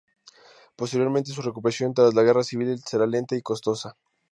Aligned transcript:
Posteriormente, 0.75 1.31
su 1.31 1.43
recuperación 1.43 1.93
tras 1.93 2.15
la 2.15 2.23
guerra 2.23 2.43
civil, 2.43 2.79
será 2.83 3.05
lenta 3.05 3.35
y 3.35 3.43
costosa. 3.43 3.95